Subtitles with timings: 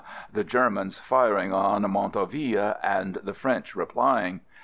[0.33, 4.39] —the Germans firing on Montauville and the French re plying.